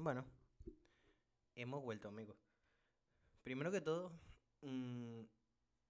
[0.00, 0.24] Bueno,
[1.56, 2.36] hemos vuelto, amigos.
[3.42, 4.12] Primero que todo,
[4.60, 5.22] mm,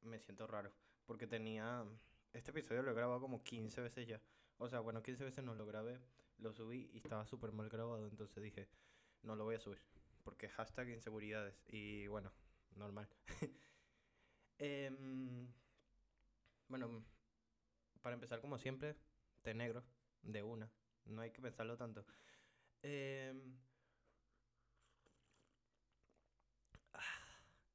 [0.01, 0.73] me siento raro,
[1.05, 1.85] porque tenía...
[2.33, 4.19] Este episodio lo he grabado como 15 veces ya.
[4.57, 6.01] O sea, bueno, 15 veces no lo grabé,
[6.39, 8.71] lo subí y estaba súper mal grabado, entonces dije,
[9.23, 9.83] no lo voy a subir,
[10.25, 11.63] porque hashtag inseguridades.
[11.67, 12.33] Y bueno,
[12.77, 13.09] normal.
[14.61, 15.47] Em,
[16.67, 17.05] bueno,
[18.01, 18.97] para empezar como siempre,
[19.43, 19.85] té negro,
[20.23, 20.73] de una.
[21.05, 22.07] No hay que pensarlo tanto.
[22.83, 23.59] Em,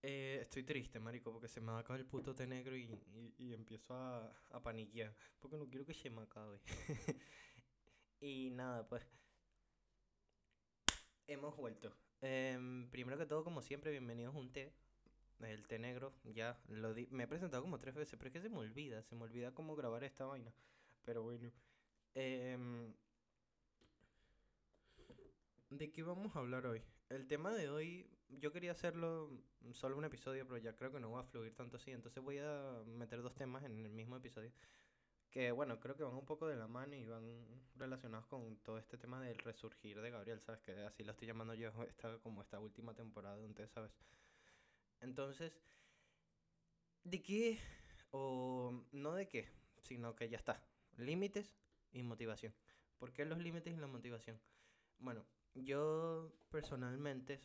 [0.03, 2.83] eh, estoy triste, marico, porque se me va a el puto té negro y,
[3.15, 5.15] y- y empiezo a, a paniquear.
[5.39, 6.59] Porque no quiero que se me acabe.
[8.21, 9.03] Y nada, pues,
[11.27, 11.93] hemos vuelto.
[12.21, 14.73] Em, primero que todo, como siempre, bienvenidos a un té.
[15.41, 17.07] El té negro, ya lo di.
[17.11, 19.53] Me he presentado como tres veces, pero es que se me olvida, se me olvida
[19.53, 20.53] cómo grabar esta vaina.
[21.05, 21.51] Pero bueno.
[22.15, 22.93] Em,
[25.69, 26.81] ¿de qué vamos a hablar hoy?
[27.13, 29.29] El tema de hoy, yo quería hacerlo
[29.73, 31.91] solo un episodio, pero ya creo que no va a fluir tanto así.
[31.91, 34.51] Entonces voy a meter dos temas en el mismo episodio.
[35.29, 37.23] Que bueno, creo que van un poco de la mano y van
[37.75, 40.61] relacionados con todo este tema del resurgir de Gabriel, ¿sabes?
[40.61, 43.91] Que así lo estoy llamando yo, esta, como esta última temporada de un ¿sabes?
[44.99, 45.53] Entonces,
[47.03, 47.59] ¿de qué?
[48.09, 49.51] O no de qué,
[49.83, 50.65] sino que ya está.
[50.97, 51.55] Límites
[51.91, 52.55] y motivación.
[52.97, 54.39] ¿Por qué los límites y la motivación?
[54.97, 55.23] Bueno,
[55.55, 57.41] yo personalmente,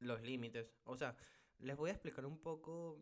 [0.00, 1.16] los límites, o sea,
[1.58, 2.98] les voy a explicar un poco.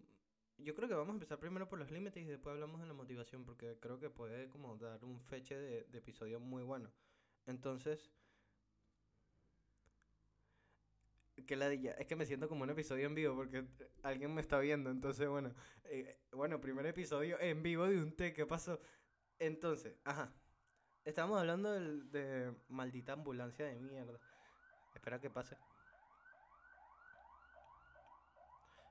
[0.59, 2.95] Yo creo que vamos a empezar primero por los límites y después hablamos de la
[2.95, 6.91] motivación, porque creo que puede como dar un feche de, episodio muy bueno.
[7.47, 8.11] Entonces,
[11.47, 13.65] que ladilla, es que me siento como un episodio en vivo porque
[14.03, 18.33] alguien me está viendo, entonces bueno, eh, bueno, primer episodio en vivo de un té,
[18.33, 18.81] ¿qué pasó?
[19.39, 20.33] Entonces, ajá,
[21.07, 24.21] estábamos hablando del- de maldita ambulancia de mierda.
[24.95, 25.59] Espera que pase.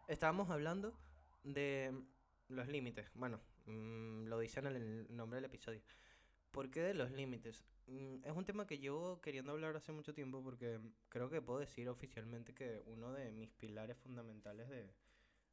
[0.08, 0.94] Estábamos hablando
[1.44, 1.94] de
[2.48, 3.10] los límites.
[3.16, 5.82] Bueno, mm, lo dice en el nombre del episodio.
[6.52, 7.66] ¿Por qué de los límites?
[7.88, 11.60] Mm, es un tema que llevo queriendo hablar hace mucho tiempo porque creo que puedo
[11.60, 14.94] decir oficialmente que uno de mis pilares fundamentales de,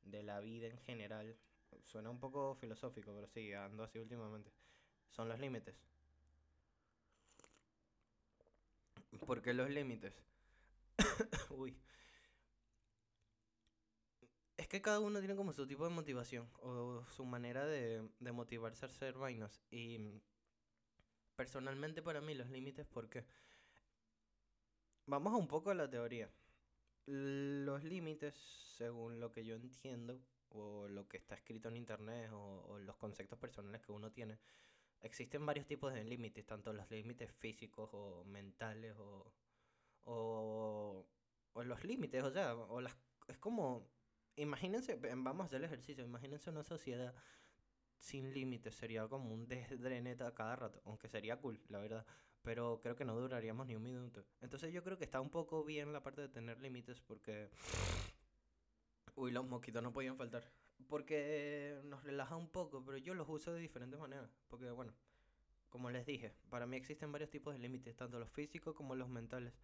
[0.03, 1.37] de la vida en general,
[1.85, 4.53] suena un poco filosófico, pero sí, ando así últimamente,
[5.11, 5.77] son los límites.
[9.21, 10.15] ¿Por qué los límites?
[11.51, 11.77] Uy,
[14.57, 18.33] es que cada uno tiene como su tipo de motivación o su manera de, de
[18.33, 19.63] motivarse a hacer vainas.
[19.71, 20.21] Y
[21.37, 23.25] personalmente para mí los límites, porque
[25.07, 26.31] vamos un poco a la teoría.
[27.07, 28.35] Los límites,
[28.77, 33.39] según lo que yo entiendo, o lo que está escrito en internet, o los conceptos
[33.39, 34.39] personales que uno tiene,
[35.03, 39.33] existen varios tipos de límites, tanto los límites físicos o mentales, o,
[40.05, 41.07] o,
[41.53, 42.97] o los límites, o sea, o las,
[43.29, 43.89] es como,
[44.37, 47.15] imagínense, vamos a hacer el ejercicio, imagínense una sociedad
[47.99, 52.07] sin límites, sería como un desdreneta cada rato, aunque sería cool, la verdad,
[52.43, 54.25] pero creo que no duraríamos ni un minuto.
[54.41, 57.51] Entonces yo creo que está un poco bien la parte de tener límites porque
[59.15, 60.43] Uy, los mosquitos no podían faltar.
[60.89, 64.31] Porque nos relaja un poco, pero yo los uso de diferentes maneras.
[64.49, 64.95] Porque, bueno,
[65.69, 69.09] como les dije, para mí existen varios tipos de límites, tanto los físicos como los
[69.09, 69.55] mentales.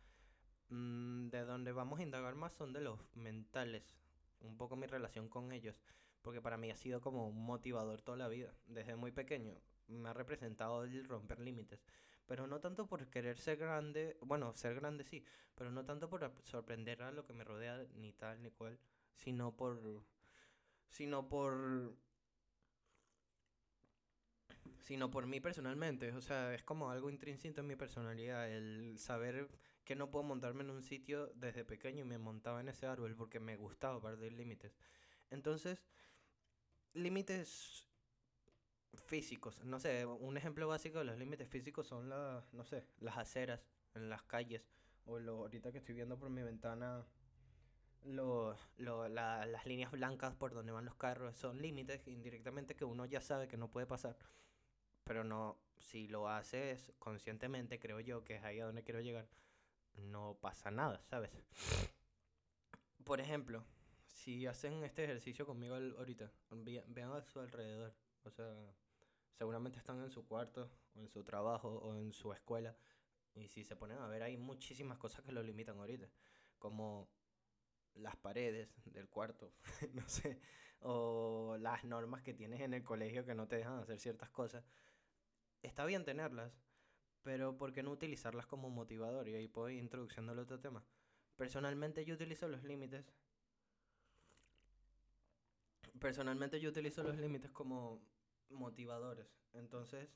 [0.71, 3.97] Mm, de donde vamos a indagar más son de los mentales.
[4.41, 5.77] Un poco mi relación con ellos.
[6.23, 8.55] Porque para mí ha sido como un motivador toda la vida.
[8.67, 9.55] Desde muy pequeño
[9.89, 11.81] me ha representado el romper límites.
[12.27, 15.25] Pero no tanto por querer ser grande, bueno, ser grande sí,
[15.55, 18.79] pero no tanto por sorprender a lo que me rodea, ni tal ni cual,
[19.15, 20.05] sino por,
[20.89, 21.95] sino por,
[24.81, 26.13] sino por mí personalmente.
[26.13, 29.49] O sea, es como algo intrínseco en mi personalidad, el saber
[29.85, 33.15] que no puedo montarme en un sitio desde pequeño y me montaba en ese árbol
[33.17, 34.77] porque me gustaba perder límites.
[35.31, 35.83] Entonces,
[36.95, 37.87] límites
[39.07, 43.17] físicos, no sé, un ejemplo básico de los límites físicos son las, no sé, las
[43.17, 43.61] aceras
[43.95, 44.63] en las calles
[45.07, 47.07] o lo, ahorita que estoy viendo por mi ventana
[48.05, 52.85] lo, lo- la- las líneas blancas por donde van los carros son límites indirectamente que
[52.85, 54.17] uno ya sabe que no puede pasar,
[55.05, 59.29] pero no, si lo haces conscientemente, creo yo, que es ahí a donde quiero llegar,
[59.97, 61.31] no pasa nada, ¿sabes?
[63.05, 63.65] Por ejemplo,
[64.07, 67.95] si hacen este ejercicio conmigo ahorita, ve- vean a su alrededor,
[68.25, 68.55] o sea,
[69.33, 72.77] seguramente están en su cuarto, o en su trabajo, o en su escuela,
[73.35, 76.09] y si se ponen a ver, hay muchísimas cosas que lo limitan ahorita,
[76.59, 77.09] como
[77.99, 79.53] las paredes del cuarto,
[79.95, 80.41] no sé,
[80.81, 84.65] o las normas que tienes en el colegio que no te dejan hacer ciertas cosas.
[85.63, 86.53] Está bien tenerlas,
[87.23, 89.29] Pero ¿por qué no utilizarlas como motivador?
[89.29, 90.85] Y ahí puedo ir introduciendo al otro tema.
[91.37, 93.05] Personalmente yo utilizo los límites.
[96.01, 98.01] Personalmente yo utilizo los límites como
[98.51, 99.27] motivadores.
[99.53, 100.09] Entonces,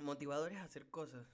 [0.00, 1.26] motivadores a hacer cosas.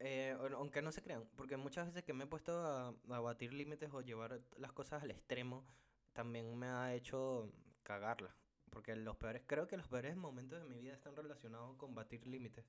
[0.00, 3.52] Eh, aunque no se crean, porque muchas veces que me he puesto a, a batir
[3.52, 5.66] límites o llevar las cosas al extremo,
[6.14, 7.52] también me ha hecho
[7.82, 8.34] cagarla.
[8.70, 12.26] Porque los peores, creo que los peores momentos de mi vida están relacionados con batir
[12.26, 12.64] límites.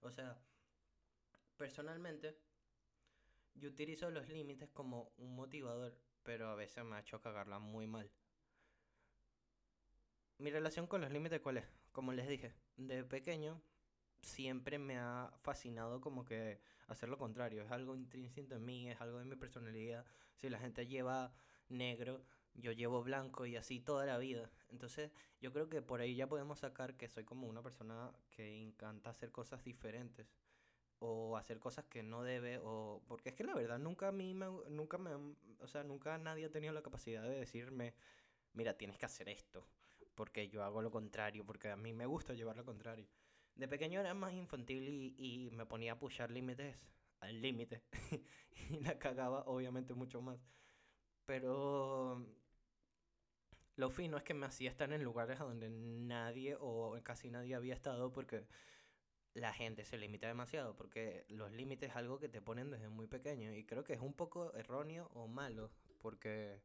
[0.00, 0.38] O sea,
[1.56, 2.36] personalmente,
[3.54, 7.86] yo utilizo los límites como un motivador, pero a veces me ha hecho cagarla muy
[7.86, 8.10] mal.
[10.38, 11.64] Mi relación con los límites, ¿cuál es?
[11.92, 13.62] Como les dije, de pequeño
[14.24, 17.62] siempre me ha fascinado como que hacer lo contrario.
[17.62, 20.04] Es algo intrínseco en mí, es algo de mi personalidad.
[20.36, 21.32] Si la gente lleva
[21.68, 22.24] negro,
[22.54, 24.50] yo llevo blanco y así toda la vida.
[24.70, 25.10] Entonces
[25.40, 29.10] yo creo que por ahí ya podemos sacar que soy como una persona que encanta
[29.10, 30.26] hacer cosas diferentes
[31.00, 34.32] o hacer cosas que no debe o porque es que la verdad nunca a mí
[34.32, 35.10] me nunca me
[35.60, 37.94] o sea nunca nadie ha tenido la capacidad de decirme
[38.52, 39.66] mira tienes que hacer esto
[40.14, 43.06] porque yo hago lo contrario porque a mí me gusta llevar lo contrario
[43.56, 46.76] de pequeño era más infantil y, y me ponía a pushar límites
[47.20, 47.82] al límite
[48.70, 50.38] y la cagaba obviamente mucho más.
[51.26, 52.26] Pero
[53.76, 57.74] lo fino es que me hacía estar en lugares donde nadie o casi nadie había
[57.74, 58.46] estado porque
[59.34, 63.08] la gente se limita demasiado, porque los límites es algo que te ponen desde muy
[63.08, 66.62] pequeño y creo que es un poco erróneo o malo, porque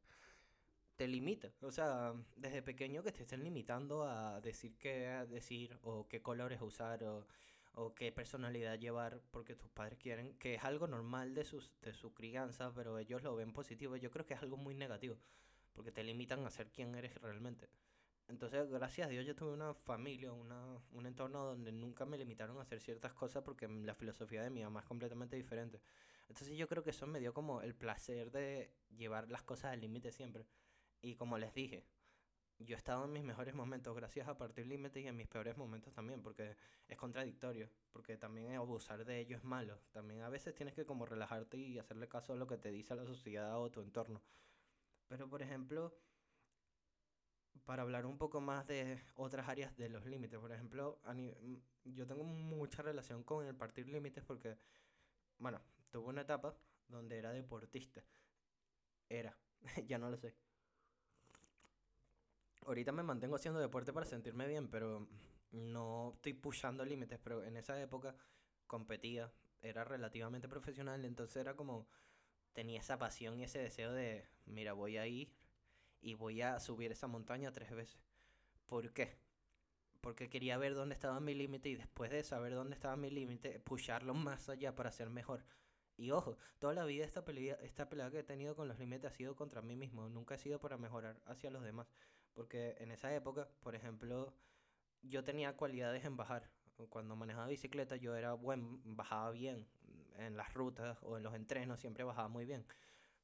[1.00, 6.10] te limita, o sea, desde pequeño que te estén limitando a decir qué decir o
[6.10, 7.26] qué colores usar o,
[7.74, 11.94] o qué personalidad llevar porque tus padres quieren, que es algo normal de, sus, de
[11.94, 15.16] su crianza, pero ellos lo ven positivo, yo creo que es algo muy negativo
[15.72, 17.70] porque te limitan a ser quien eres realmente.
[18.28, 22.58] Entonces, gracias a Dios, yo tuve una familia, una, un entorno donde nunca me limitaron
[22.58, 25.80] a hacer ciertas cosas porque la filosofía de mi mamá es completamente diferente.
[26.28, 29.80] Entonces, yo creo que eso me dio como el placer de llevar las cosas al
[29.80, 30.46] límite siempre.
[31.02, 31.86] Y como les dije,
[32.60, 35.56] yo he estado en mis mejores momentos gracias a partir límites y en mis peores
[35.58, 36.58] momentos también, porque
[36.88, 39.80] es contradictorio, porque también abusar de ello es malo.
[39.92, 42.96] También a veces tienes que como relajarte y hacerle caso a lo que te dice
[42.96, 44.22] la sociedad o tu entorno.
[45.08, 45.94] Pero por ejemplo,
[47.66, 51.00] para hablar un poco más de otras áreas de los límites, por ejemplo,
[51.86, 54.58] yo tengo mucha relación con el partir límites porque,
[55.38, 55.62] bueno,
[55.92, 56.58] tuve una etapa
[56.88, 58.04] donde era deportista.
[59.10, 59.38] Era,
[59.88, 60.36] ya no lo sé.
[62.66, 65.08] Ahorita me mantengo haciendo deporte para sentirme bien, pero
[65.52, 68.16] no estoy pushando límites, pero en esa época
[68.68, 71.88] competía, era relativamente profesional, entonces era como
[72.54, 75.34] tenía esa pasión y ese deseo de, mira, voy a ir
[76.02, 78.00] y voy a subir esa montaña tres veces.
[78.66, 79.18] ¿Por qué?
[80.02, 83.60] Porque quería ver dónde estaba mi límite y después de saber dónde estaba mi límite,
[83.60, 85.44] pusharlo más allá para ser mejor.
[85.98, 89.12] Y ojo, toda la vida esta pelea, esta pelea que he tenido con los límites
[89.12, 91.88] ha sido contra mí mismo, nunca ha sido para mejorar hacia los demás.
[92.34, 94.34] Porque en esa época, por ejemplo,
[95.02, 96.50] yo tenía cualidades en bajar.
[96.90, 99.68] Cuando manejaba bicicleta yo era buen, bajaba bien,
[100.18, 102.66] en las rutas o en los entrenos siempre bajaba muy bien.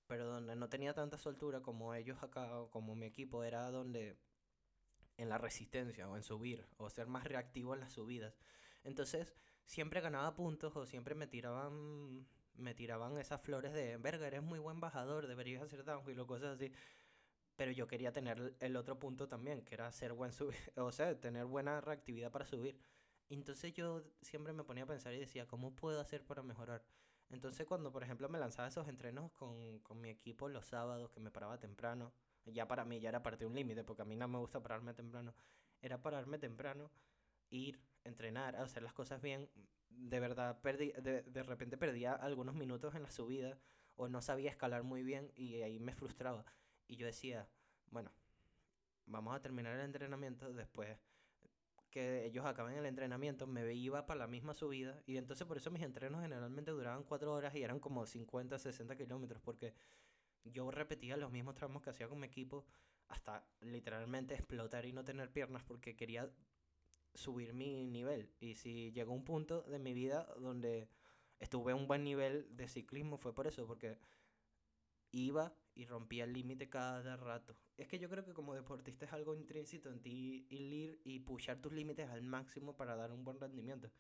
[0.08, 4.18] Pero donde no tenía tanta soltura como ellos acá, o como mi equipo, era donde
[5.18, 8.38] en la resistencia o en subir o ser más reactivo en las subidas.
[8.84, 9.34] Entonces,
[9.66, 12.28] siempre ganaba puntos o siempre me tiraban
[12.58, 16.56] me tiraban esas flores de, verga, eres muy buen bajador, deberías hacer downhill o cosas
[16.56, 16.72] así.
[17.56, 21.20] Pero yo quería tener el otro punto también, que era ser buen subir, o sea,
[21.20, 22.78] tener buena reactividad para subir.
[23.30, 26.84] Entonces yo siempre me ponía a pensar y decía, ¿cómo puedo hacer para mejorar?
[27.30, 31.20] Entonces cuando, por ejemplo, me lanzaba esos entrenos con, con mi equipo los sábados, que
[31.20, 32.14] me paraba temprano,
[32.46, 34.62] ya para mí ya era parte de un límite, porque a mí no me gusta
[34.62, 35.34] pararme temprano,
[35.82, 36.92] era pararme temprano,
[37.50, 39.50] ir, entrenar, hacer las cosas bien.
[39.90, 43.58] De verdad, perdí, de, de repente perdía algunos minutos en la subida
[43.96, 46.46] o no sabía escalar muy bien y ahí me frustraba.
[46.88, 47.48] Y yo decía,
[47.92, 48.12] bueno,
[49.06, 50.98] vamos a terminar el entrenamiento, después
[51.96, 55.72] que ellos acaben el entrenamiento, me iba para la misma subida y entonces por eso
[55.72, 59.74] mis entrenos generalmente duraban cuatro horas y eran como 50, 60 kilómetros porque
[60.44, 62.66] yo repetía los mismos tramos que hacía con mi equipo
[63.08, 66.30] hasta literalmente explotar y no tener piernas porque quería
[67.14, 68.30] subir mi nivel.
[68.42, 70.90] Y si llegó un punto de mi vida donde
[71.40, 73.98] estuve a un buen nivel de ciclismo fue por eso porque
[75.12, 77.56] iba y rompía el límite cada rato.
[77.78, 81.62] Es que yo creo que como deportista es algo intrínseco en ti ir y pushar
[81.62, 83.92] tus límites al máximo para dar un buen rendimiento.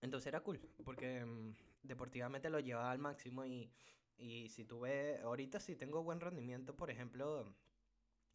[0.00, 3.70] Entonces era cool, porque mm, deportivamente lo llevaba al máximo y,
[4.18, 7.54] y si tuve, ahorita si tengo buen rendimiento, por ejemplo,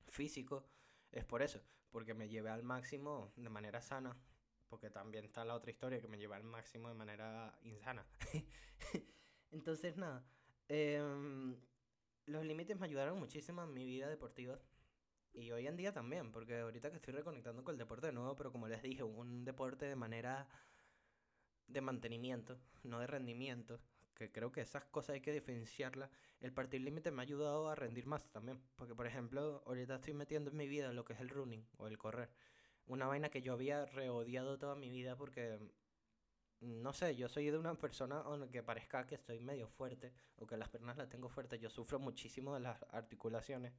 [0.07, 0.65] físico,
[1.11, 1.61] es por eso,
[1.91, 4.17] porque me llevé al máximo de manera sana,
[4.69, 8.05] porque también está la otra historia que me llevé al máximo de manera insana.
[9.51, 10.25] Entonces, nada,
[10.69, 11.55] em,
[12.25, 14.59] los límites me ayudaron muchísimo en mi vida deportiva.
[15.33, 18.35] Y hoy en día también, porque ahorita que estoy reconectando con el deporte de nuevo,
[18.35, 20.47] pero como les dije, un deporte de manera
[21.67, 23.79] de mantenimiento, no de rendimiento,
[24.15, 26.09] que creo que esas cosas hay que diferenciarlas.
[26.39, 30.13] El partir límite me ha ayudado a rendir más también, porque por ejemplo, ahorita estoy
[30.13, 32.29] metiendo en mi vida lo que es el running o el correr.
[32.87, 35.59] Una vaina que yo había reodiado toda mi vida porque
[36.61, 40.57] no sé, yo soy de una persona que parezca que estoy medio fuerte o que
[40.57, 41.59] las piernas las tengo fuertes.
[41.59, 43.73] Yo sufro muchísimo de las articulaciones,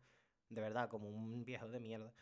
[0.48, 2.12] de verdad, como un viejo de mierda.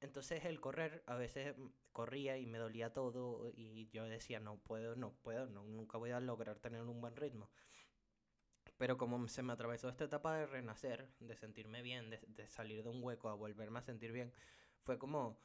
[0.00, 1.56] Entonces el correr, a veces
[1.92, 6.20] corría y me dolía todo y yo decía, no puedo, no puedo, nunca voy a
[6.20, 7.50] lograr tener un buen ritmo.
[8.76, 12.82] Pero como se me atravesó esta etapa de renacer, de sentirme bien, de, de salir
[12.82, 14.32] de un hueco a volverme a sentir bien,
[14.82, 15.40] fue como,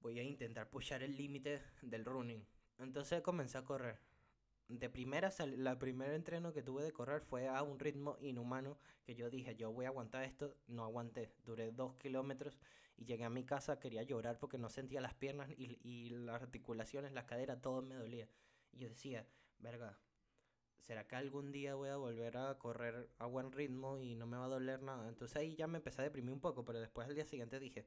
[0.00, 2.46] voy a intentar pushar el límite del running
[2.78, 3.98] entonces comencé a correr.
[4.68, 9.14] De primera, la primer entreno que tuve de correr fue a un ritmo inhumano que
[9.14, 11.34] yo dije, yo voy a aguantar esto, no aguanté.
[11.44, 12.58] Duré dos kilómetros
[12.96, 16.40] y llegué a mi casa, quería llorar porque no sentía las piernas y, y las
[16.42, 18.26] articulaciones, la cadera, todo me dolía.
[18.72, 19.26] Y yo decía,
[19.58, 19.98] verga,
[20.80, 24.38] ¿será que algún día voy a volver a correr a buen ritmo y no me
[24.38, 25.08] va a doler nada?
[25.08, 27.86] Entonces ahí ya me empecé a deprimir un poco, pero después al día siguiente dije,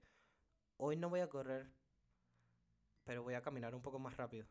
[0.78, 1.68] hoy no voy a correr,
[3.04, 4.46] pero voy a caminar un poco más rápido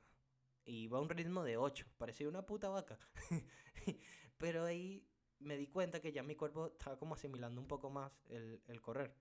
[0.67, 2.99] y iba a un ritmo de 8, parecía una puta vaca.
[4.37, 5.07] Pero ahí
[5.39, 8.83] me di cuenta que ya mi cuerpo estaba como asimilando un poco más el, el
[8.83, 9.15] correr.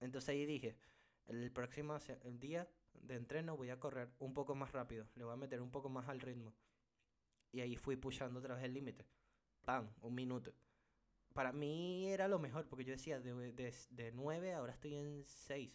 [0.00, 0.78] Entonces ahí dije,
[1.26, 5.34] el próximo el día de entreno voy a correr un poco más rápido, le voy
[5.34, 6.54] a meter un poco más al ritmo.
[7.52, 9.06] Y ahí fui pushando otra vez el límite.
[9.64, 9.90] ¡Pam!
[10.02, 10.54] Un minuto.
[11.34, 15.24] Para mí era lo mejor, porque yo decía, de, de, de 9 ahora estoy en
[15.26, 15.72] 6.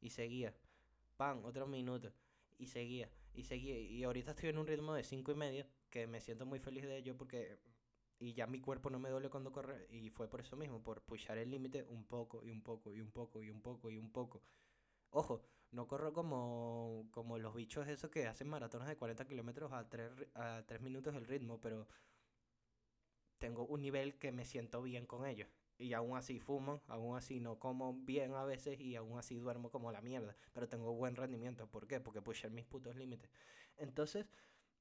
[0.00, 0.54] Y seguía.
[1.16, 1.44] ¡Pam!
[1.44, 2.12] Otro minuto.
[2.58, 3.70] Y seguía y seguí.
[3.72, 6.84] Y ahorita estoy en un ritmo de cinco y medio, que me siento muy feliz
[6.84, 7.58] de ello porque.
[8.18, 9.86] Y ya mi cuerpo no me duele cuando corre.
[9.90, 13.00] Y fue por eso mismo, por pushar el límite un poco y un poco y
[13.00, 14.42] un poco y un poco y un poco.
[15.10, 19.88] Ojo, no corro como, como los bichos esos que hacen maratones de 40 kilómetros a
[19.88, 21.88] 3, a 3 minutos el ritmo, pero
[23.38, 25.48] tengo un nivel que me siento bien con ellos
[25.78, 29.70] y aún así fumo, aún así no como bien a veces y aún así duermo
[29.70, 31.66] como la mierda, pero tengo buen rendimiento.
[31.66, 32.00] ¿Por qué?
[32.00, 33.30] Porque pusher mis putos límites.
[33.76, 34.26] Entonces,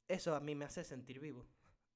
[0.07, 1.47] eso a mí me hace sentir vivo,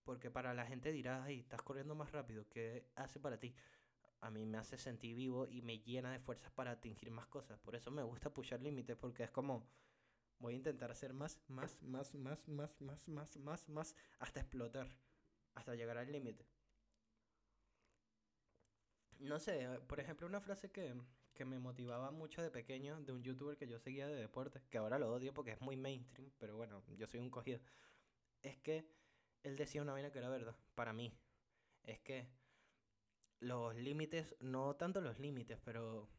[0.04, 3.56] porque para la gente dirá, ay, estás corriendo más rápido, ¿qué hace para ti?
[4.22, 7.60] A mí me hace sentir vivo y me llena de fuerzas para atingir más cosas.
[7.60, 9.68] Por eso me gusta pushar límites, porque es como,
[10.40, 14.88] voy a intentar hacer más, más, más, más, más, más, más, más, más, hasta explotar,
[15.54, 16.46] hasta llegar al límite.
[19.20, 20.96] No sé, por ejemplo, una frase que,
[21.34, 24.78] que me motivaba mucho de pequeño de un youtuber que yo seguía de deporte, que
[24.78, 27.60] ahora lo odio porque es muy mainstream, pero bueno, yo soy un cogido.
[28.44, 28.86] Es que
[29.44, 31.14] él decía una vaina que era verdad, para mí.
[31.84, 32.28] Es que
[33.40, 36.10] los límites, no tanto los límites, pero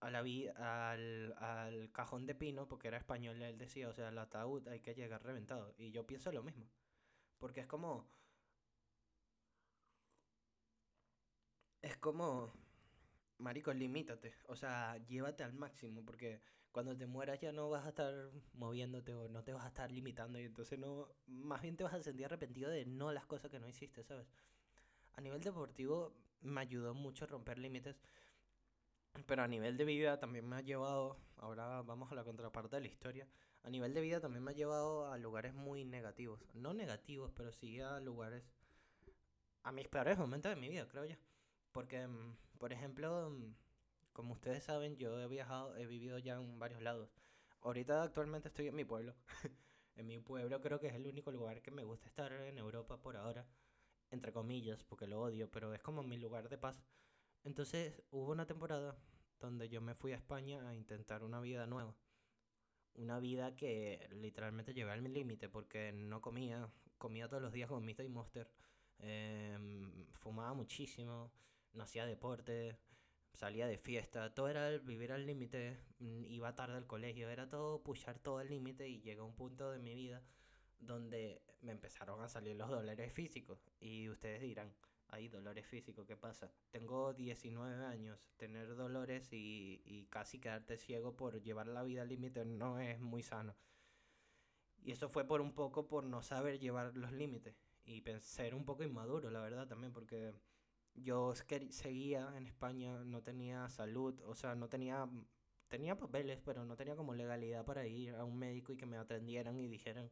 [0.00, 4.18] a la al, al cajón de pino, porque era español, él decía, o sea, al
[4.18, 5.74] ataúd hay que llegar reventado.
[5.78, 6.68] Y yo pienso lo mismo.
[7.38, 8.08] Porque es como
[11.84, 12.50] es como,
[13.38, 16.40] marico, limítate, o sea, llévate al máximo, porque
[16.72, 19.92] cuando te mueras ya no vas a estar moviéndote o no te vas a estar
[19.92, 23.50] limitando y entonces no, más bien te vas a sentir arrepentido de no las cosas
[23.50, 24.26] que no hiciste, ¿sabes?
[25.12, 28.00] A nivel deportivo me ayudó mucho a romper límites,
[29.26, 32.80] pero a nivel de vida también me ha llevado, ahora vamos a la contraparte de
[32.82, 33.28] la historia,
[33.62, 37.52] a nivel de vida también me ha llevado a lugares muy negativos, no negativos, pero
[37.52, 38.42] sí a lugares,
[39.64, 41.16] a mis peores momentos de mi vida, creo yo.
[41.74, 43.52] Porque, mm, por ejemplo, mm,
[44.12, 47.10] como ustedes saben, yo he viajado, he vivido ya en varios lados.
[47.62, 49.14] Ahorita actualmente estoy en mi pueblo.
[49.96, 52.96] en mi pueblo creo que es el único lugar que me gusta estar en Europa
[53.02, 53.44] por ahora.
[54.10, 56.80] Entre comillas, porque lo odio, pero es como mi lugar de paz.
[57.42, 58.96] Entonces hubo una temporada
[59.40, 61.96] donde yo me fui a España a intentar una vida nueva.
[62.94, 67.88] Una vida que literalmente llevé al límite porque no comía, comía todos los días con
[67.88, 68.48] y Monster,
[68.98, 71.32] em, fumaba muchísimo,
[71.74, 72.78] no hacía deporte,
[73.32, 77.82] salía de fiesta, todo era vivir al límite, mm, iba tarde al colegio, era todo
[77.82, 80.22] pushar todo al límite y llegó un punto de mi vida
[80.78, 84.74] donde me empezaron a salir los dolores físicos y ustedes dirán,
[85.08, 86.50] hay dolores físicos, ¿qué pasa?
[86.70, 92.08] Tengo 19 años, tener dolores y, y casi quedarte ciego por llevar la vida al
[92.08, 93.54] límite no es muy sano.
[94.82, 98.64] Y eso fue por un poco por no saber llevar los límites y ser un
[98.64, 100.34] poco inmaduro, la verdad, también, porque
[100.94, 101.34] yo
[101.70, 105.08] seguía en España, no tenía salud, o sea, no tenía,
[105.68, 108.96] tenía papeles, pero no tenía como legalidad para ir a un médico y que me
[108.96, 110.10] atendieran y dijeran,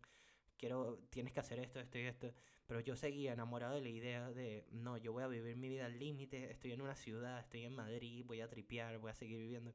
[0.57, 2.33] quiero, tienes que hacer esto, esto y esto.
[2.67, 5.87] Pero yo seguía enamorado de la idea de, no, yo voy a vivir mi vida
[5.87, 9.39] al límite, estoy en una ciudad, estoy en Madrid, voy a tripear, voy a seguir
[9.39, 9.75] viviendo.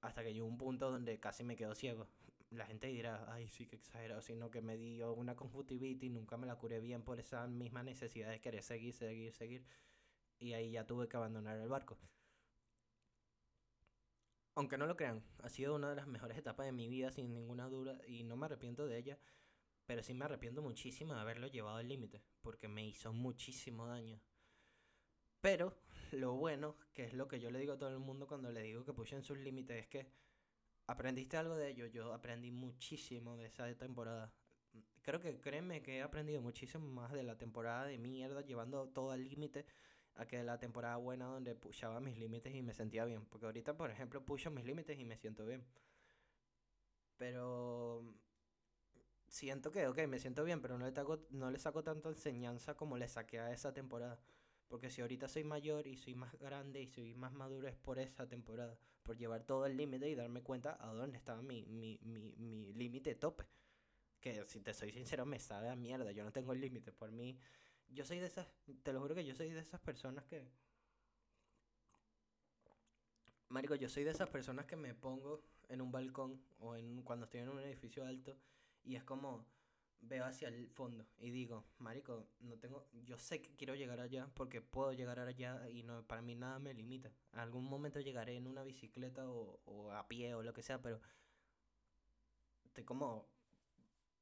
[0.00, 2.06] Hasta que llegó un punto donde casi me quedo ciego.
[2.50, 6.46] La gente dirá, ay, sí que exagerado, sino que me dio una conjuntivitis, nunca me
[6.46, 9.64] la curé bien por esa misma necesidad de querer seguir, seguir, seguir.
[10.44, 11.98] Y ahí ya tuve que abandonar el barco.
[14.56, 17.32] Aunque no lo crean, ha sido una de las mejores etapas de mi vida sin
[17.32, 19.18] ninguna duda y no me arrepiento de ella
[19.86, 24.20] pero sí me arrepiento muchísimo de haberlo llevado al límite, porque me hizo muchísimo daño.
[25.40, 25.76] Pero
[26.12, 28.62] lo bueno, que es lo que yo le digo a todo el mundo cuando le
[28.62, 30.06] digo que pushen sus límites, es que
[30.86, 31.86] aprendiste algo de ello.
[31.86, 34.32] Yo aprendí muchísimo de esa temporada.
[35.02, 39.10] Creo que créeme que he aprendido muchísimo más de la temporada de mierda, llevando todo
[39.10, 39.66] al límite,
[40.16, 43.24] a que la temporada buena donde pushaba mis límites y me sentía bien.
[43.26, 45.64] Porque ahorita, por ejemplo, pusho mis límites y me siento bien.
[47.16, 48.04] Pero
[49.28, 50.94] siento que, ok, me siento bien, pero no le,
[51.30, 54.20] no le saco tanto enseñanza como le saqué a esa temporada.
[54.68, 57.98] Porque si ahorita soy mayor y soy más grande y soy más maduro es por
[57.98, 58.78] esa temporada.
[59.02, 62.72] Por llevar todo el límite y darme cuenta a dónde estaba mi, mi, mi, mi
[62.72, 63.44] límite tope.
[64.20, 66.12] Que si te soy sincero me sabe a mierda.
[66.12, 66.92] Yo no tengo límite.
[66.92, 67.38] Por mí,
[67.94, 68.46] yo soy de esas,
[68.82, 70.46] te lo juro que yo soy de esas personas que...
[73.48, 77.24] Marico, yo soy de esas personas que me pongo en un balcón o en cuando
[77.24, 78.36] estoy en un edificio alto
[78.82, 79.46] y es como
[80.00, 84.28] veo hacia el fondo y digo, marico, no tengo, yo sé que quiero llegar allá
[84.34, 87.10] porque puedo llegar allá y no, para mí nada me limita.
[87.32, 91.00] algún momento llegaré en una bicicleta o, o a pie o lo que sea, pero
[92.64, 93.33] estoy como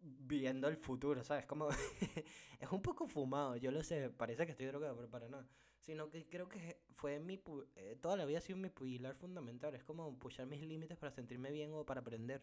[0.02, 1.46] viendo el futuro, ¿sabes?
[1.46, 1.68] Como
[2.60, 5.46] es un poco fumado, yo lo sé, parece que estoy drogado, pero para nada.
[5.80, 7.42] Sino que creo que fue mi,
[7.76, 11.12] eh, toda la vida ha sido mi pilar fundamental, es como pushar mis límites para
[11.12, 12.42] sentirme bien o para aprender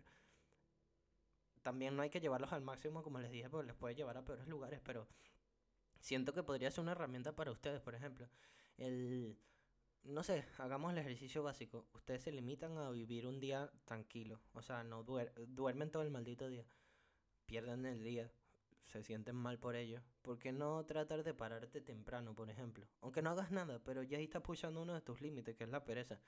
[1.61, 4.25] también no hay que llevarlos al máximo, como les dije, porque les puede llevar a
[4.25, 5.07] peores lugares, pero
[5.99, 8.27] siento que podría ser una herramienta para ustedes, por ejemplo.
[8.77, 9.37] El,
[10.03, 11.87] no sé, hagamos el ejercicio básico.
[11.93, 16.47] Ustedes se limitan a vivir un día tranquilo, o sea, no duermen todo el maldito
[16.47, 16.65] día,
[17.49, 18.31] pierden el día,
[18.83, 20.03] se sienten mal por ello.
[20.21, 22.87] ¿Por qué no tratar de pararte temprano, por ejemplo?
[23.01, 25.69] Aunque no hagas nada, pero ya ahí está pushando uno de tus límites, que es
[25.71, 26.21] la pereza.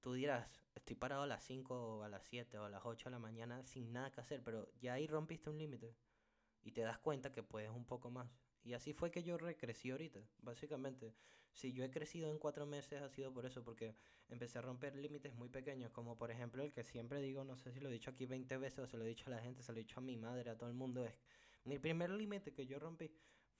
[0.00, 3.10] Tú dirás, estoy parado a las 5 o a las 7 o a las 8
[3.10, 5.94] de la mañana sin nada que hacer, pero ya ahí rompiste un límite
[6.62, 8.30] y te das cuenta que puedes un poco más.
[8.64, 11.14] Y así fue que yo recrecí ahorita, básicamente.
[11.52, 13.96] Si yo he crecido en cuatro meses ha sido por eso, porque
[14.28, 17.72] empecé a romper límites muy pequeños, como por ejemplo el que siempre digo, no sé
[17.72, 19.62] si lo he dicho aquí 20 veces o se lo he dicho a la gente,
[19.62, 21.14] se lo he dicho a mi madre, a todo el mundo, es
[21.64, 23.10] mi primer límite que yo rompí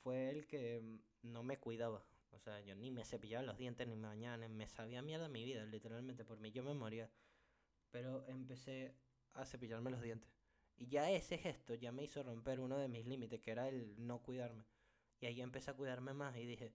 [0.02, 2.04] fue el que mm, no me cuidaba.
[2.32, 5.44] O sea, yo ni me cepillaba los dientes ni me bañaba, me sabía mierda mi
[5.44, 6.24] vida, literalmente.
[6.24, 7.10] Por mí yo me moría.
[7.90, 8.94] Pero empecé
[9.34, 10.30] a cepillarme los dientes.
[10.76, 13.94] Y ya ese gesto ya me hizo romper uno de mis límites, que era el
[14.06, 14.64] no cuidarme.
[15.20, 16.72] Y ahí empecé a cuidarme más y dije,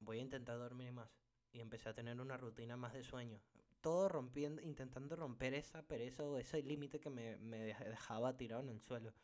[0.00, 1.10] voy a intentar dormir más.
[1.52, 3.40] Y empecé a tener una rutina más de sueño.
[3.80, 8.70] Todo rompiendo, intentando romper esa pereza o ese límite que me, me, dejaba tirado en
[8.70, 9.14] el suelo.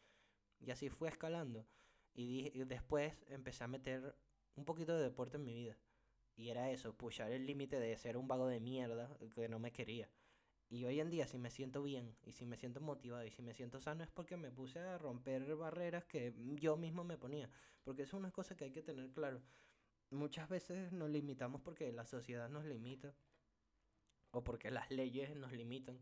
[0.60, 1.66] Y así fue escalando.
[2.14, 4.14] Y, y después empecé a meter
[4.54, 5.76] un poquito de deporte en mi vida.
[6.36, 9.72] Y era eso, pushar el límite de ser un vago de mierda que no me
[9.72, 10.08] quería.
[10.72, 13.42] Y hoy en día si me siento bien y si me siento motivado y si
[13.42, 17.50] me siento sano es porque me puse a romper barreras que yo mismo me ponía.
[17.84, 19.42] Porque es una cosa que hay que tener claro.
[20.08, 23.14] Muchas veces nos limitamos porque la sociedad nos limita
[24.30, 26.00] o porque las leyes nos limitan.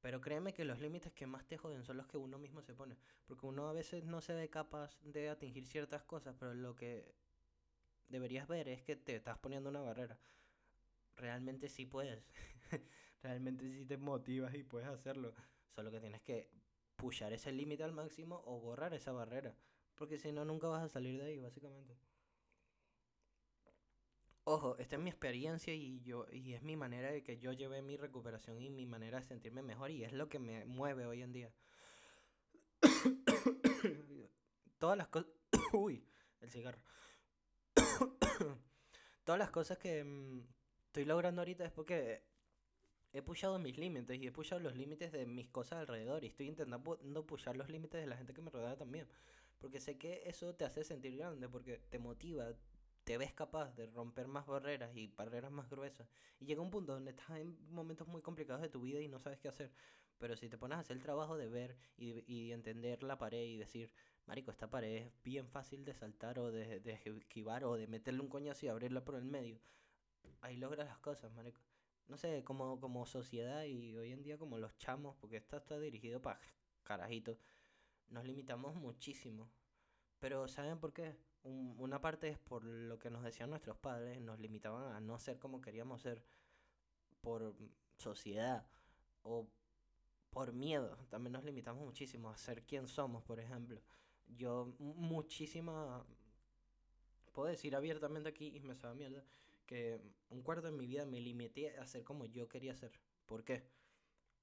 [0.00, 2.74] Pero créeme que los límites que más te joden son los que uno mismo se
[2.74, 2.96] pone.
[3.26, 7.14] Porque uno a veces no se ve capaz de atingir ciertas cosas, pero lo que
[8.08, 10.18] deberías ver es que te estás poniendo una barrera.
[11.16, 12.24] Realmente sí puedes.
[13.22, 15.34] Realmente sí te motivas y puedes hacerlo.
[15.74, 16.50] Solo que tienes que
[16.96, 19.54] pushar ese límite al máximo o borrar esa barrera.
[19.94, 21.98] Porque si no, nunca vas a salir de ahí, básicamente.
[24.44, 27.82] Ojo, esta es mi experiencia y yo y es mi manera de que yo llevé
[27.82, 31.20] mi recuperación y mi manera de sentirme mejor y es lo que me mueve hoy
[31.20, 31.52] en día.
[34.78, 35.30] Todas las cosas...
[35.74, 36.02] Uy,
[36.40, 36.80] el cigarro.
[39.24, 40.40] Todas las cosas que mm,
[40.86, 42.24] estoy logrando ahorita es porque
[43.12, 46.48] he pushado mis límites y he pushado los límites de mis cosas alrededor y estoy
[46.48, 49.08] intentando pushar los límites de la gente que me rodea también.
[49.58, 52.52] Porque sé que eso te hace sentir grande, porque te motiva,
[53.04, 56.08] te ves capaz de romper más barreras y barreras más gruesas.
[56.38, 59.18] Y llega un punto donde estás en momentos muy complicados de tu vida y no
[59.18, 59.72] sabes qué hacer.
[60.18, 63.42] Pero si te pones a hacer el trabajo de ver y, y entender la pared
[63.42, 63.92] y decir,
[64.26, 68.20] Marico, esta pared es bien fácil de saltar o de, de esquivar o de meterle
[68.20, 69.58] un coñazo y abrirla por el medio.
[70.40, 71.60] Ahí logras las cosas, Marico.
[72.08, 75.78] No sé, como, como sociedad y hoy en día como los chamos, porque esto está
[75.78, 76.40] dirigido para
[76.82, 77.38] carajitos,
[78.08, 79.50] nos limitamos muchísimo.
[80.18, 81.16] Pero ¿saben por qué?
[81.44, 85.38] una parte es por lo que nos decían nuestros padres, nos limitaban a no ser
[85.38, 86.22] como queríamos ser
[87.20, 87.54] por
[87.96, 88.66] sociedad
[89.22, 89.48] o
[90.30, 90.98] por miedo.
[91.08, 93.80] También nos limitamos muchísimo a ser quien somos, por ejemplo.
[94.26, 96.04] Yo muchísima...
[97.32, 99.24] Puedo decir abiertamente aquí, y me sabe mierda,
[99.68, 100.00] que
[100.30, 102.90] un cuarto de mi vida me limité a ser como yo quería ser.
[103.26, 103.62] ¿Por qué?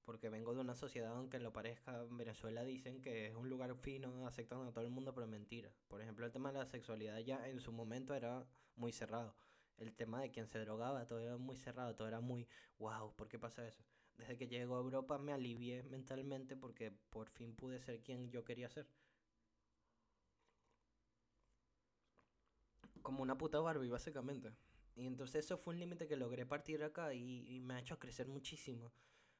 [0.06, 3.74] porque vengo de una sociedad, aunque lo parezca, en Venezuela dicen que es un lugar
[3.74, 5.68] fino, aceptan a todo el mundo, pero mentira.
[5.88, 9.34] Por ejemplo, el tema de la sexualidad ya en su momento era muy cerrado.
[9.78, 12.46] El tema de quien se drogaba, todo era muy cerrado, todo era muy,
[12.78, 13.82] wow, ¿por qué pasa eso?
[14.16, 18.44] Desde que llego a Europa me alivié mentalmente porque por fin pude ser quien yo
[18.44, 18.86] quería ser.
[23.02, 24.52] Como una puta Barbie, básicamente.
[24.96, 27.98] Y entonces eso fue un límite que logré partir acá y, y me ha hecho
[27.98, 28.92] crecer muchísimo.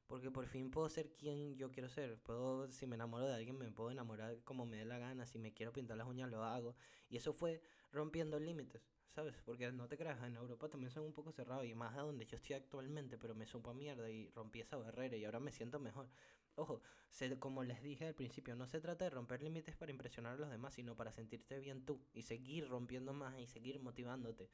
[0.06, 2.18] Porque por fin puedo ser quien yo quiero ser.
[2.18, 5.26] Puedo, si me enamoro de alguien, me puedo enamorar como me dé la gana.
[5.26, 6.76] Si me quiero pintar las uñas, lo hago.
[7.08, 9.34] Y eso fue rompiendo límites, ¿sabes?
[9.44, 11.66] Porque no te creas, en Europa también son un poco cerrados.
[11.66, 15.16] Y más a donde yo estoy actualmente, pero me supo mierda y rompí esa barrera
[15.16, 16.08] y ahora me siento mejor.
[16.54, 20.34] Ojo, se, como les dije al principio, no se trata de romper límites para impresionar
[20.34, 24.48] a los demás, sino para sentirte bien tú y seguir rompiendo más y seguir motivándote,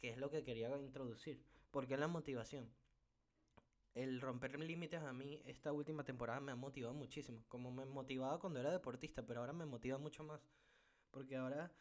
[0.00, 1.42] que es lo que quería introducir.
[1.70, 2.68] Porque la motivación
[3.94, 7.44] el romper límites a mí esta última temporada me ha motivado muchísimo.
[7.48, 10.40] Como me motivaba cuando era deportista, pero ahora me motiva mucho más.
[11.10, 11.72] Porque ahora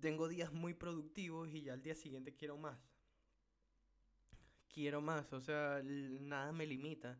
[0.00, 2.78] tengo días muy productivos y ya al día siguiente quiero más.
[4.68, 7.18] Quiero más, o sea, nada me limita.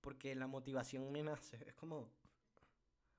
[0.00, 1.56] Porque la motivación me nace.
[1.66, 2.10] Es como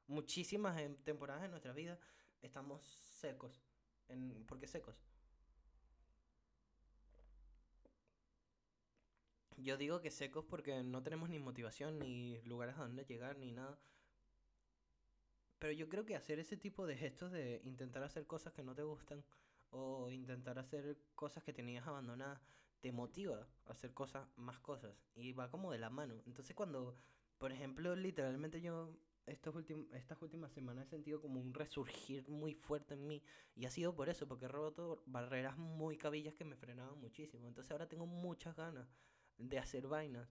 [0.07, 1.97] muchísimas temporadas de nuestra vida
[2.41, 3.63] estamos secos.
[4.09, 4.95] En, ¿Por qué secos?
[9.57, 13.51] Yo digo que secos porque no tenemos ni motivación, ni lugares a donde llegar, ni
[13.51, 13.79] nada.
[15.59, 18.75] Pero yo creo que hacer ese tipo de gestos de intentar hacer cosas que no
[18.75, 19.23] te gustan
[19.69, 22.41] o intentar hacer cosas que tenías abandonadas
[22.81, 24.93] te motiva a hacer cosas, más cosas.
[25.15, 26.21] Y va como de la mano.
[26.27, 26.95] Entonces cuando,
[27.37, 29.55] por ejemplo, literalmente yo estos
[29.93, 33.23] estas últimas semanas he sentido como un resurgir muy fuerte en mí.
[33.55, 37.47] Y ha sido por eso, porque he roto barreras muy cabillas que me frenaban muchísimo.
[37.47, 38.87] Entonces ahora tengo muchas ganas
[39.37, 40.27] de hacer vainas.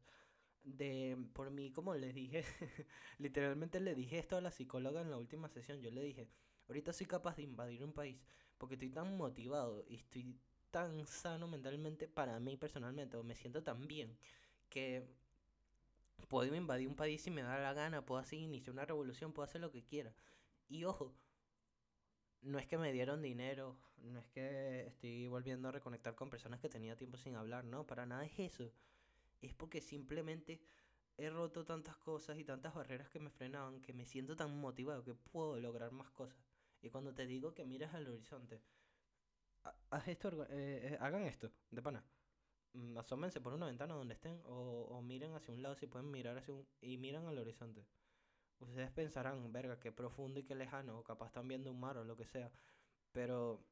[0.63, 2.45] De, por mí, como les dije,
[3.19, 5.83] literalmente le dije esto a la psicóloga en la última sesión.
[5.83, 6.29] Yo le dije,
[6.69, 8.19] ahorita soy capaz de invadir un país
[8.59, 10.37] porque estoy tan motivado y estoy
[10.71, 14.17] tan sano mentalmente para mí personalmente, o me siento tan bien
[14.69, 15.07] que
[16.29, 19.45] puedo invadir un país si me da la gana, puedo así iniciar una revolución, puedo
[19.45, 20.15] hacer lo que quiera.
[20.69, 21.15] Y ojo,
[22.45, 26.61] no es que me dieron dinero, no es que estoy volviendo a reconectar con personas
[26.61, 28.73] que tenía tiempo sin hablar, no, para nada es eso
[29.43, 30.61] es porque simplemente
[31.17, 35.05] he roto tantas cosas y tantas barreras que me frenaban que me siento tan motivado
[35.05, 36.39] que puedo lograr más cosas.
[36.83, 38.63] Y cuando te digo que miras al horizonte,
[39.91, 42.05] haz esto, eh, eh, hagan esto, de pana.
[42.75, 46.11] Mm, asómense por una ventana donde estén o, o miren hacia un lado si pueden
[46.11, 46.67] mirar hacia un...
[46.81, 47.87] y miran al horizonte.
[48.69, 52.05] Ustedes pensarán, verga, qué profundo y qué lejano, o capaz están viendo un mar o
[52.05, 52.51] lo que sea.
[53.13, 53.65] Pero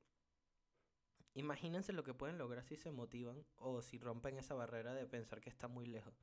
[1.34, 5.40] Imagínense lo que pueden lograr si se motivan o si rompen esa barrera de pensar
[5.40, 6.14] que está muy lejos.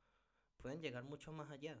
[0.58, 1.80] Pueden llegar mucho más allá.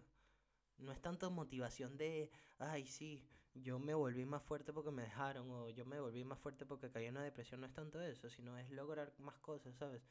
[0.78, 3.24] No es tanto motivación de, ay, sí,
[3.54, 6.90] yo me volví más fuerte porque me dejaron o yo me volví más fuerte porque
[6.90, 7.60] caí en una depresión.
[7.60, 10.02] No es tanto eso, sino es lograr más cosas, ¿sabes?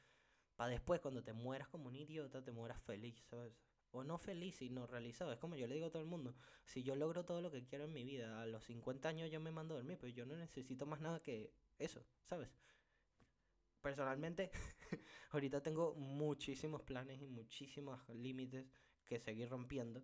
[0.56, 3.54] Para después, cuando te mueras como un idiota, te mueras feliz, ¿sabes?
[3.92, 5.32] O no feliz, sino realizado.
[5.34, 7.66] Es como yo le digo a todo el mundo, si yo logro todo lo que
[7.66, 10.26] quiero en mi vida, a los 50 años yo me mando a dormir, pero yo
[10.26, 12.50] no necesito más nada que eso, ¿sabes?
[13.82, 14.52] personalmente,
[15.32, 18.66] ahorita tengo muchísimos planes y muchísimos límites
[19.06, 20.04] que seguir rompiendo.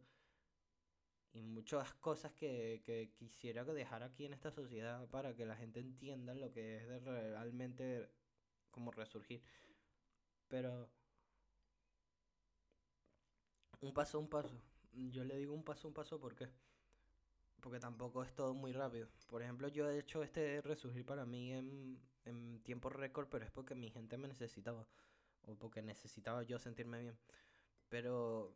[1.33, 5.81] Y muchas cosas que, que quisiera dejar aquí en esta sociedad para que la gente
[5.81, 8.09] entienda lo que es de realmente
[8.71, 9.43] como resurgir.
[10.47, 10.89] Pero
[13.81, 14.61] un paso un paso.
[14.93, 16.47] Yo le digo un paso un paso porque
[17.61, 19.07] porque tampoco es todo muy rápido.
[19.27, 23.51] Por ejemplo, yo he hecho este resurgir para mí en, en tiempo récord, pero es
[23.51, 24.85] porque mi gente me necesitaba.
[25.47, 27.17] O porque necesitaba yo sentirme bien.
[27.89, 28.55] Pero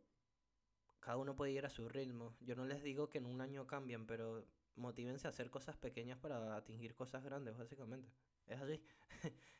[1.00, 2.36] cada uno puede ir a su ritmo.
[2.40, 4.44] Yo no les digo que en un año cambien, pero
[4.76, 8.08] motívense a hacer cosas pequeñas para atingir cosas grandes, básicamente.
[8.46, 8.80] Es así.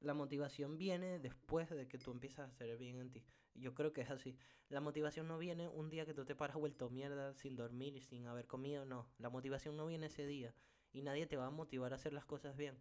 [0.00, 3.24] la motivación viene después de que tú empiezas a hacer bien en ti.
[3.54, 4.38] Yo creo que es así.
[4.70, 8.00] La motivación no viene un día que tú te paras vuelto mierda sin dormir y
[8.00, 9.10] sin haber comido, no.
[9.18, 10.54] La motivación no viene ese día
[10.92, 12.78] y nadie te va a motivar a hacer las cosas bien.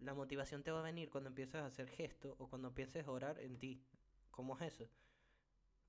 [0.00, 3.12] La motivación te va a venir cuando empiezas a hacer gestos o cuando empieces a
[3.12, 3.84] orar en ti.
[4.30, 4.90] ¿Cómo es eso?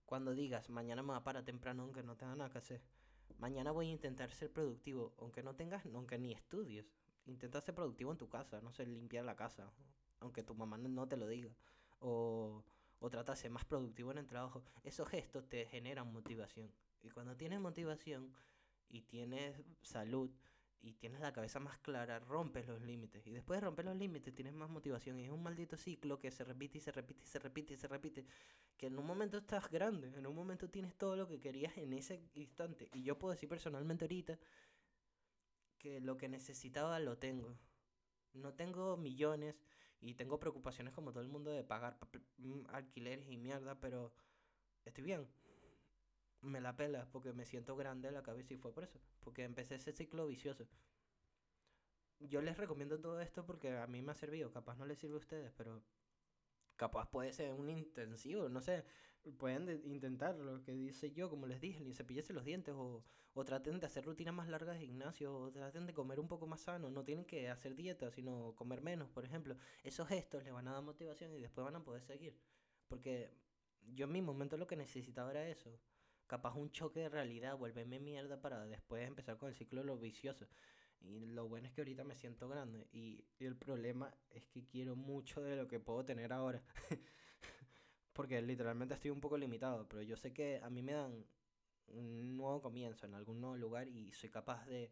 [0.05, 2.81] Cuando digas, mañana me voy a parar temprano aunque no tenga nada que hacer.
[3.39, 6.85] Mañana voy a intentar ser productivo, aunque no tengas, aunque ni estudies.
[7.25, 9.69] Intenta ser productivo en tu casa, no sé, limpiar la casa,
[10.19, 11.55] aunque tu mamá no te lo diga.
[11.99, 12.63] O,
[12.99, 14.63] o trata de ser más productivo en el trabajo.
[14.83, 16.71] Esos gestos te generan motivación.
[17.01, 18.33] Y cuando tienes motivación
[18.89, 20.31] y tienes salud
[20.81, 23.25] y tienes la cabeza más clara, rompes los límites.
[23.25, 25.19] Y después de romper los límites tienes más motivación.
[25.19, 27.77] Y es un maldito ciclo que se repite y se repite y se repite y
[27.77, 28.25] se repite.
[28.77, 31.93] Que en un momento estás grande, en un momento tienes todo lo que querías en
[31.93, 32.89] ese instante.
[32.93, 34.37] Y yo puedo decir personalmente ahorita
[35.77, 37.57] que lo que necesitaba lo tengo.
[38.33, 39.55] No tengo millones
[40.01, 41.97] y tengo preocupaciones como todo el mundo de pagar
[42.37, 44.13] mm, alquileres y mierda, pero
[44.85, 45.27] estoy bien.
[46.41, 49.43] Me la pela porque me siento grande en la cabeza y fue por eso, porque
[49.43, 50.67] empecé ese ciclo vicioso.
[52.19, 55.15] Yo les recomiendo todo esto porque a mí me ha servido, capaz no les sirve
[55.15, 55.81] a ustedes, pero
[56.75, 58.85] capaz puede ser un intensivo, no sé,
[59.31, 63.43] pueden intentar lo que dice yo, como les dije, ni cepillarse los dientes o, o
[63.45, 66.61] traten de hacer rutinas más largas de gimnasio o traten de comer un poco más
[66.61, 69.55] sano, no tienen que hacer dieta, sino comer menos, por ejemplo.
[69.83, 72.35] Esos gestos les van a dar motivación y después van a poder seguir.
[72.87, 73.31] Porque
[73.81, 75.79] yo en mi momento lo que necesitaba era eso.
[76.27, 79.97] Capaz un choque de realidad, volverme mierda para después empezar con el ciclo de lo
[79.97, 80.47] vicioso.
[80.99, 82.87] Y lo bueno es que ahorita me siento grande.
[82.91, 86.63] Y, y el problema es que quiero mucho de lo que puedo tener ahora.
[88.17, 91.23] porque literalmente estoy un poco limitado, pero yo sé que a mí me dan
[91.89, 94.91] un nuevo comienzo en algún nuevo lugar y soy capaz de,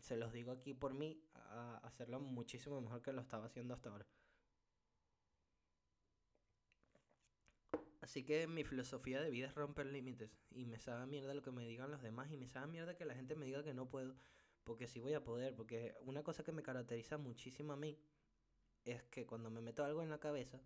[0.00, 3.90] se los digo aquí por mí, a hacerlo muchísimo mejor que lo estaba haciendo hasta
[3.90, 4.06] ahora.
[8.00, 11.52] Así que mi filosofía de vida es romper límites y me sabe mierda lo que
[11.52, 13.88] me digan los demás y me sabe mierda que la gente me diga que no
[13.88, 14.16] puedo,
[14.64, 17.96] porque sí voy a poder, porque una cosa que me caracteriza muchísimo a mí
[18.84, 20.60] es que cuando me meto algo en la cabeza,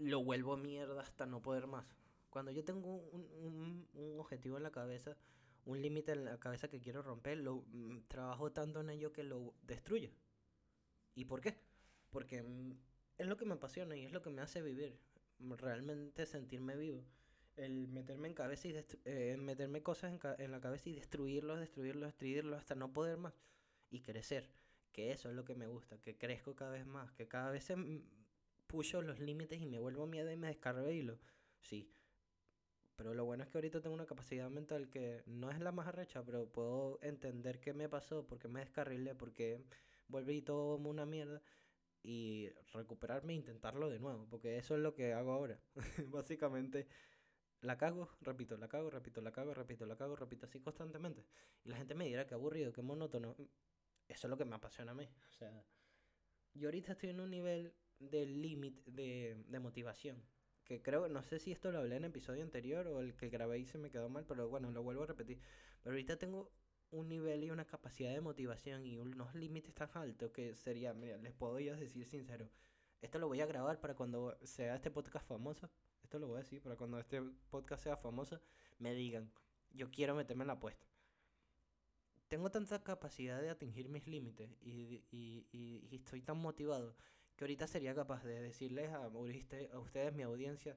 [0.00, 1.86] lo vuelvo mierda hasta no poder más.
[2.30, 3.86] Cuando yo tengo un,
[4.18, 5.16] objetivo en la cabeza,
[5.64, 9.24] un límite en la cabeza que quiero romper, lo mm, trabajo tanto en ello que
[9.24, 10.10] lo destruyo.
[11.14, 11.56] ¿Y por qué?
[12.10, 12.72] Porque mm,
[13.18, 14.98] es lo que me apasiona y es lo que me hace vivir,
[15.38, 17.04] realmente sentirme vivo.
[17.56, 22.06] El meterme en cabeza y eh, meterme cosas en, en, la cabeza y destruirlo, destruirlo,
[22.06, 23.34] destruirlo hasta no poder más
[23.90, 24.48] y crecer.
[24.92, 27.64] Que eso es lo que me gusta, que crezco cada vez más, que cada vez
[27.64, 27.76] se,
[28.70, 31.18] pucho los límites y me vuelvo miedo y me descarrilo.
[31.60, 31.92] Sí.
[32.94, 35.88] Pero lo bueno es que ahorita tengo una capacidad mental que no es la más
[35.88, 39.64] arrecha, pero puedo entender qué me pasó, por qué me descarrilé, por qué
[40.06, 41.42] volví todo una mierda
[42.02, 45.60] y recuperarme e intentarlo de nuevo, porque eso es lo que hago ahora.
[46.08, 46.86] Básicamente,
[47.62, 51.24] la cago, repito, la cago, repito, la cago, repito, la cago, repito así constantemente.
[51.64, 53.34] Y la gente me dirá que aburrido, que monótono.
[54.08, 55.08] Eso es lo que me apasiona a mí.
[55.28, 55.64] O sea,
[56.54, 60.20] yo ahorita estoy en un nivel del límite de, de motivación.
[60.64, 63.28] Que creo, no sé si esto lo hablé en el episodio anterior o el que
[63.28, 65.40] grabé y se me quedó mal, pero bueno, lo vuelvo a repetir.
[65.82, 66.52] Pero ahorita tengo
[66.90, 71.16] un nivel y una capacidad de motivación y unos límites tan altos que sería, mira,
[71.18, 72.50] les puedo ya decir sincero,
[73.00, 75.70] esto lo voy a grabar para cuando sea este podcast famoso,
[76.02, 78.40] esto lo voy a decir, para cuando este podcast sea famoso,
[78.78, 79.32] me digan,
[79.70, 80.86] yo quiero meterme en la apuesta.
[82.28, 86.94] Tengo tanta capacidad de atingir mis límites y, y, y, y estoy tan motivado
[87.40, 90.76] que ahorita sería capaz de decirles a, a ustedes, mi audiencia,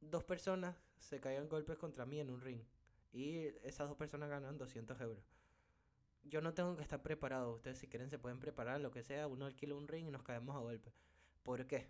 [0.00, 2.60] dos personas se caigan golpes contra mí en un ring
[3.12, 5.22] y esas dos personas ganan 200 euros.
[6.24, 9.28] Yo no tengo que estar preparado, ustedes si quieren se pueden preparar, lo que sea,
[9.28, 10.92] uno alquila un ring y nos caemos a golpes.
[11.44, 11.86] ¿Por qué?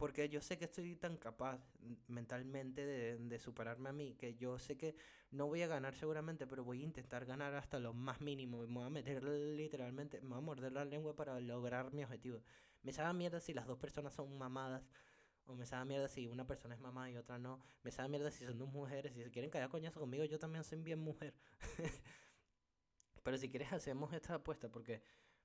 [0.00, 1.60] Porque yo sé que estoy tan capaz
[2.08, 4.96] mentalmente de, de, superarme a mí, que yo sé que
[5.30, 8.64] no voy a ganar seguramente, pero voy a intentar ganar hasta lo más mínimo.
[8.64, 12.02] Y me voy a meter literalmente, me voy a morder la lengua para lograr mi
[12.02, 12.40] objetivo.
[12.82, 14.88] Me sabe mierda si las dos personas son mamadas,
[15.44, 17.60] o me sabe mierda si una persona es mamá y otra no.
[17.82, 19.12] Me sabe mierda si son dos mujeres.
[19.12, 21.34] Si se quieren callar coñazo conmigo, yo también soy bien mujer.
[23.22, 25.02] pero si quieres, hacemos esta apuesta, porque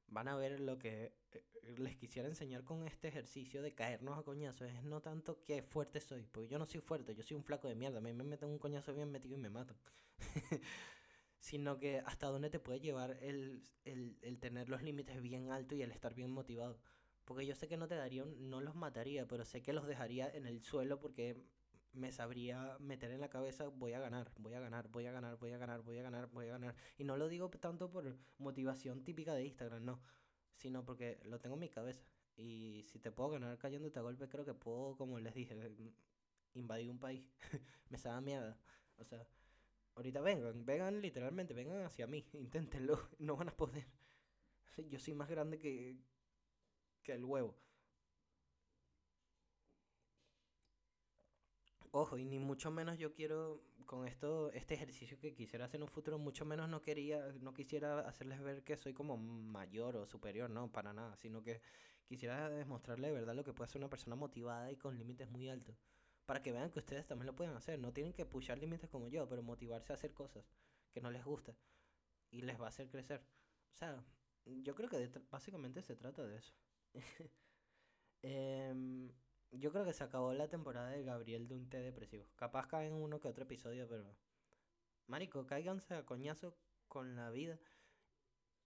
[0.08, 4.24] van a ver lo que eh, les quisiera enseñar con este ejercicio de caernos a
[4.24, 4.68] coñazos.
[4.70, 7.68] Es no tanto que fuerte soy, porque yo no soy fuerte, yo soy un flaco
[7.68, 8.00] de mierda.
[8.00, 9.78] A mí me meten un coñazo bien metido y me matan.
[11.40, 15.78] Sino que hasta dónde te puede llevar el, el, el tener los límites bien altos
[15.78, 16.80] y el estar bien motivado.
[17.26, 20.30] Porque yo sé que no te daría, no los mataría, pero sé que los dejaría
[20.30, 21.44] en el suelo porque
[21.96, 25.38] me sabría meter en la cabeza, voy a ganar, voy a ganar, voy a ganar,
[25.38, 26.76] voy a ganar, voy a ganar, voy a ganar.
[26.98, 30.02] Y no lo digo tanto por motivación típica de Instagram, no,
[30.56, 32.06] sino porque lo tengo en mi cabeza.
[32.38, 35.56] Y si te puedo ganar cayéndote a golpe, creo que puedo, como les dije,
[36.54, 37.30] invadir un país.
[37.90, 38.60] me sabe mierda.
[38.98, 39.26] O sea,
[39.96, 43.86] ahorita vengan, vengan literalmente, vengan hacia mí, inténtenlo, no van a poder.
[44.90, 45.98] Yo soy más grande que,
[47.04, 47.56] que el huevo.
[51.98, 55.84] Ojo, y ni mucho menos yo quiero con esto, este ejercicio que quisiera hacer en
[55.84, 60.06] un futuro, mucho menos no quería, no quisiera hacerles ver que soy como mayor o
[60.06, 61.62] superior, no, para nada, sino que
[62.06, 65.48] quisiera demostrarle de verdad lo que puede hacer una persona motivada y con límites muy
[65.48, 65.78] altos.
[66.26, 67.80] Para que vean que ustedes también lo pueden hacer.
[67.80, 70.44] No tienen que pushar límites como yo, pero motivarse a hacer cosas
[70.92, 71.56] que no les gusta.
[72.30, 73.22] Y les va a hacer crecer.
[73.74, 74.04] O sea,
[74.44, 76.54] yo creo que básicamente se trata de eso.
[78.22, 79.12] eh,
[79.52, 82.26] yo creo que se acabó la temporada de Gabriel de un té depresivo.
[82.36, 84.16] Capaz caen uno que otro episodio, pero.
[85.08, 86.56] Marico, cáiganse a coñazo
[86.88, 87.60] con la vida.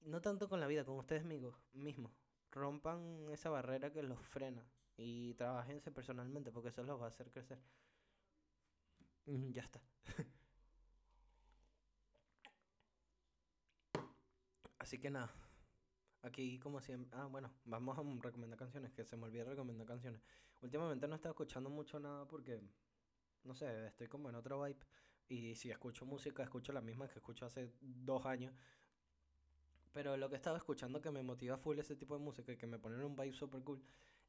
[0.01, 1.55] No tanto con la vida, con ustedes mismos.
[1.73, 2.11] mismos.
[2.51, 4.65] Rompan esa barrera que los frena.
[4.97, 7.59] Y trabajense personalmente, porque eso los va a hacer crecer.
[9.25, 9.81] Ya está.
[14.79, 15.31] Así que nada.
[16.21, 17.17] Aquí, como siempre.
[17.17, 20.21] Ah, bueno, vamos a recomendar canciones, que se me olvidó recomendar canciones.
[20.61, 22.61] Últimamente no he estado escuchando mucho nada porque.
[23.43, 24.79] No sé, estoy como en otro vibe.
[25.29, 28.53] Y si escucho música, escucho la misma que escucho hace dos años.
[29.93, 32.57] Pero lo que he estado escuchando que me motiva full ese tipo de música y
[32.57, 33.81] que me pone en un vibe super cool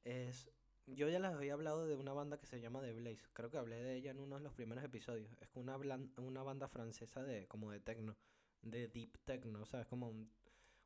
[0.04, 0.50] es.
[0.86, 3.28] Yo ya les había hablado de una banda que se llama The Blaze.
[3.32, 5.30] Creo que hablé de ella en uno de los primeros episodios.
[5.40, 5.76] Es una,
[6.16, 8.16] una banda francesa de como de techno,
[8.62, 10.30] de deep techno, o sea, es como un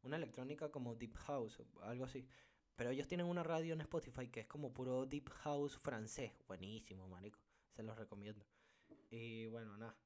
[0.04, 2.28] una electrónica como Deep House, algo así.
[2.76, 6.32] Pero ellos tienen una radio en Spotify que es como puro Deep House francés.
[6.46, 7.38] Buenísimo, marico.
[7.74, 8.44] Se los recomiendo.
[9.10, 9.96] Y bueno, nada.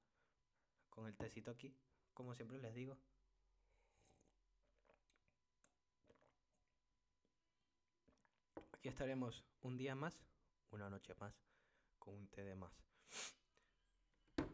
[0.90, 1.74] Con el tecito aquí,
[2.12, 2.98] como siempre les digo.
[8.72, 10.20] Aquí estaremos un día más,
[10.70, 11.34] una noche más,
[11.98, 12.72] con un té de más.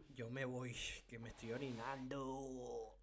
[0.09, 0.74] Yo me voy,
[1.09, 2.96] que me estoy orinando.